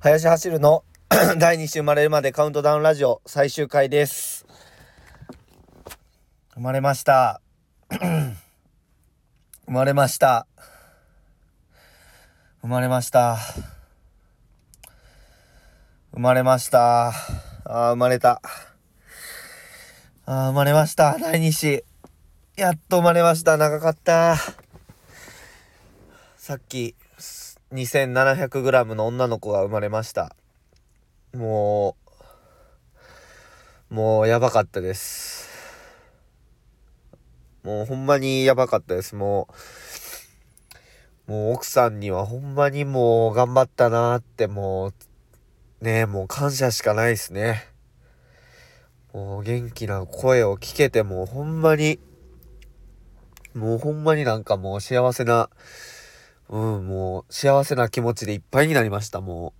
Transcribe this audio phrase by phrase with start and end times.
[0.00, 0.84] 林走るの
[1.38, 4.46] 第2週生まれるまでカウントダウンラジオ最終回です。
[6.54, 7.40] 生まれました。
[7.90, 8.36] 生
[9.66, 10.46] まれました。
[12.60, 13.38] 生まれました。
[16.12, 17.08] 生まれました。
[17.08, 18.42] あー生まれた。
[20.26, 21.16] あー生まれました。
[21.18, 21.84] 第2子。
[22.56, 23.56] やっと生まれました。
[23.56, 24.36] 長かった。
[26.36, 26.95] さっき
[27.72, 30.36] 2700g の女の子が生まれました。
[31.34, 31.96] も
[33.90, 35.48] う、もうやばかったです。
[37.64, 39.16] もうほんまにやばかったです。
[39.16, 39.48] も
[41.26, 44.92] う、もう奥さんにはほんまにもう頑張ったなーっても
[45.80, 47.66] う、ねえ、もう感謝しかないですね。
[49.12, 51.98] もう元気な声を聞けてもうほんまに、
[53.54, 55.50] もうほんまになんかもう幸せな、
[56.48, 59.52] うん、もう幸せな気持ちでいっぱいになりました、も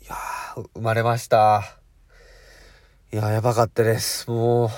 [0.00, 0.04] う。
[0.04, 1.78] いやー、生まれました。
[3.12, 4.30] いやー、やばかったです。
[4.30, 4.70] もう、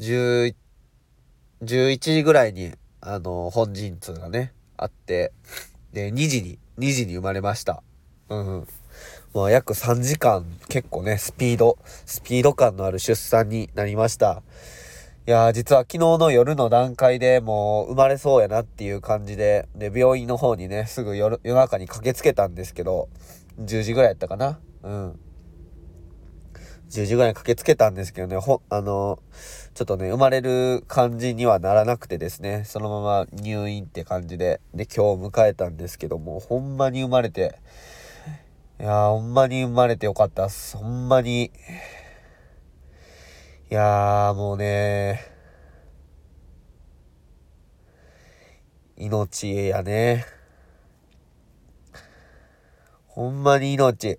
[0.00, 0.54] 10
[1.62, 5.32] 11時ぐらいに、あの、本陣痛がね、あって、
[5.92, 7.82] で、2時に、2時に生まれました。
[8.28, 8.68] うん。
[9.34, 14.42] まあ、約3時間、結構ね、スピード、スピード感のある出産になりました。
[15.28, 23.10] いやー、実は昨日の夜の段階でもう生まれそうやなっていう感じで、で、病院の方にね、すぐ夜夜中に駆けつけたんですけど、
[23.60, 24.58] 10時ぐらいやったかな？
[24.82, 25.20] うん。
[26.88, 29.18] 10時ぐらいに駆けつけたんですけどね、ほ、あの、
[29.74, 37.58] ちょっとね、生まれる感じにはならなくてですね、そのまま入院って感じで、で、今日迎えたんですけども、ほんまに生まれて、
[38.80, 40.78] いやー、ほんまに生まれてよかったっす。
[40.78, 41.52] ほんまに、
[43.70, 45.20] いやー、もうね
[48.96, 50.24] 命やね。
[53.06, 54.12] ほんまに命。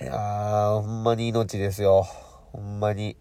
[0.00, 2.04] いやー、ほんまに命ですよ。
[2.52, 3.16] ほんまに。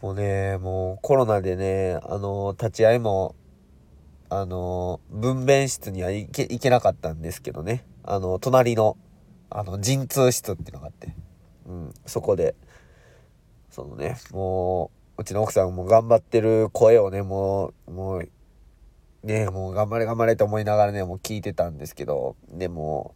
[0.00, 3.34] もうね、もうコロナでね、あの、立ち会いも、
[4.28, 7.84] あの、分娩室には行け、行けなかったんですけどね。
[8.04, 8.96] あの、隣の、
[9.50, 11.25] あの、陣痛室っていうのがあって。
[12.06, 12.54] そこで、
[13.70, 18.28] そのね、もう、うちの奥さんも頑張ってる声をね、もう、もう、
[19.22, 23.14] ね、もう頑張れ頑張れと思いながらね、もう聞いてたんですけど、でも、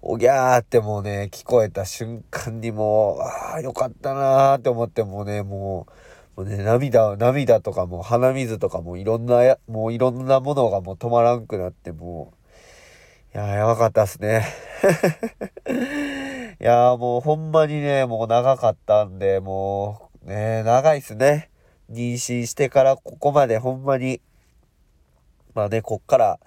[0.00, 5.86] おぎゃーってもうね、聞こえた瞬間にもう、ああ、よかったなーって思ってもうね、も
[6.36, 12.32] う、もうね、涙、涙とかも鼻水とかもいろんな、もういろんなものがもう止まらんくなって、も
[13.34, 14.46] う、いやー、やばかったっすね。
[16.60, 21.52] いやーもうほんまにね、もう長かったんで、もうね、長いっすね。
[21.88, 24.20] 妊娠してからここまでほんまに、
[25.54, 26.40] まあね、こっから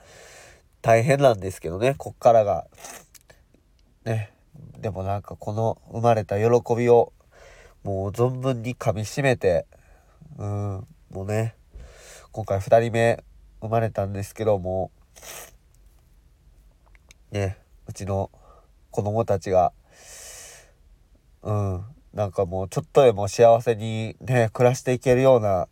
[0.81, 2.67] 大変なんですけどね、こっからが、
[4.03, 4.33] ね、
[4.79, 7.13] でもなんかこの生まれた喜びを
[7.83, 9.65] もう存分に噛み締めて、
[10.37, 11.55] うん、もうね、
[12.33, 13.23] 今回二人目
[13.61, 14.91] 生まれたんですけども、
[17.31, 17.57] ね、
[17.87, 18.29] うちの
[18.89, 19.71] 子供たちが、
[21.43, 25.67] うん、なんかもうちょっとでも幸せにね、暮らしていけるような、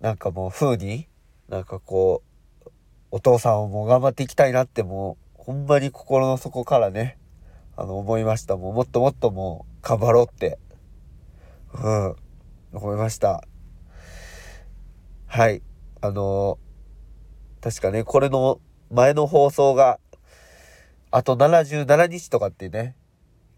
[0.00, 1.08] なんかもう風に、
[1.48, 2.22] なんかこ
[2.64, 2.70] う、
[3.10, 7.18] お父さんをもう頑張っていきたいなってもう、ほんまに心の底からね、
[7.76, 8.56] あの、思いました。
[8.56, 10.58] もうもっともっともう、頑張ろうって、
[11.74, 12.16] うん、
[12.72, 13.44] 思いました。
[15.26, 15.62] はい。
[16.02, 16.58] あの
[17.60, 18.58] 確かね、これの
[18.90, 20.00] 前の放送が、
[21.10, 22.96] あと77日とかってね、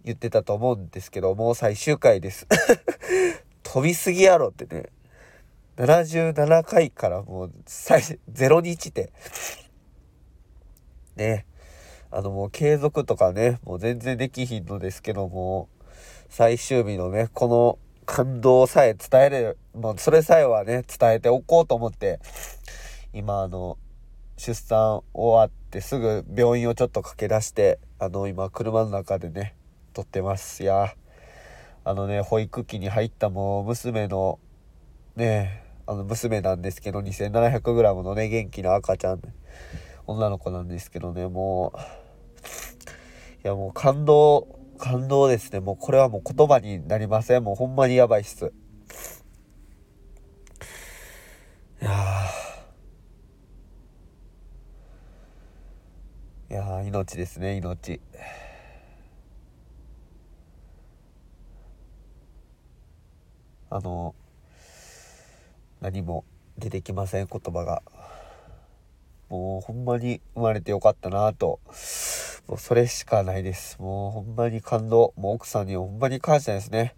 [0.05, 2.47] 言ってたと思うんですけど、もう最終回です。
[3.63, 4.87] 飛びすぎやろってね。
[5.77, 8.01] 77回からもう最、
[8.33, 9.11] 0日って。
[11.17, 11.47] ね。
[12.11, 15.69] あのもう継続とかね、もう全然できひんのですけども、
[16.29, 22.21] 最終日のね、この感動さえ伝えれる、もうそれさえはね、伝えておこうと思って、
[23.15, 23.79] 今あの、
[24.37, 29.55] 出産終わってすぐ病院をちょっと駆け出して、あの、今車の中でね、
[29.93, 30.63] 撮ってます。
[30.63, 30.95] いや、
[31.85, 34.39] あのね、保育器に入ったもう娘の、
[35.17, 39.23] ね、あの娘なんですけど、2700g のね、元気な赤ちゃん、
[40.07, 41.79] 女の子なんですけどね、もう、
[43.45, 45.61] いやもう感動、感動ですね。
[45.61, 47.45] もうこれはもう言葉になりません。
[47.45, 48.53] もうほんまにやばいっす。
[51.81, 51.91] いや
[56.51, 58.01] いや命ですね、命。
[63.75, 64.15] あの、
[65.81, 66.27] 何も
[66.59, 67.83] 出てきません、言葉が。
[69.31, 71.59] もうほんまに生まれてよかったなと。
[72.47, 73.81] もうそれしかないです。
[73.81, 75.15] もうほんまに感動。
[75.17, 76.95] もう奥さんにほんまに感謝ですね。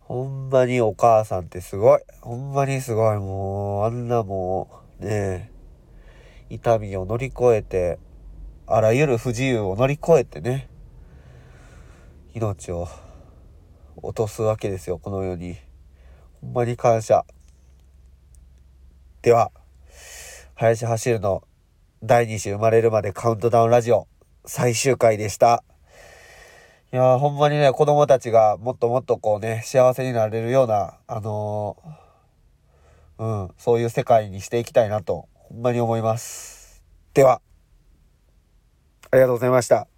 [0.00, 2.00] ほんまにお母さんってすごい。
[2.20, 3.16] ほんまにすごい。
[3.16, 4.68] もう、あんなも
[5.00, 5.50] う、ね
[6.50, 7.98] 痛みを乗り越えて、
[8.66, 10.68] あらゆる不自由を乗り越えてね、
[12.34, 12.86] 命を
[14.02, 15.56] 落とすわけですよ、この世に。
[16.40, 17.24] ほんまに感謝。
[19.22, 19.50] では、
[20.54, 21.42] 林走るの
[22.02, 24.06] 第2子生まれるまでカウントダウンラジオ
[24.44, 25.64] 最終回でした。
[26.92, 36.84] いやほんまにね、子供たちがもっともっとこうね、幸せになれるような、あのー、うん、そういう世界にしていきたいなと、ほんまに思います。
[37.12, 37.40] では、
[39.10, 39.88] ありがとうございました。